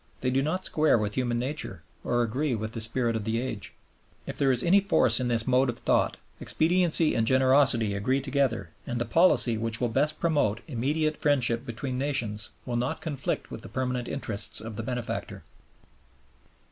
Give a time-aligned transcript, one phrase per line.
[0.21, 3.75] They do not square with human nature or agree with the spirit of the age.
[4.25, 8.71] If there is any force in this mode of thought, expediency and generosity agree together,
[8.87, 13.61] and the policy which will best promote immediate friendship between nations will not conflict with
[13.61, 15.43] the permanent interests of the benefactor.